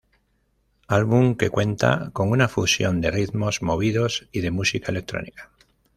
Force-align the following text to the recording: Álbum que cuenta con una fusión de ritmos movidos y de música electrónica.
Álbum 0.87 1.35
que 1.37 1.51
cuenta 1.51 2.09
con 2.11 2.31
una 2.31 2.47
fusión 2.47 3.01
de 3.01 3.11
ritmos 3.11 3.61
movidos 3.61 4.27
y 4.31 4.41
de 4.41 4.49
música 4.49 4.89
electrónica. 4.91 5.51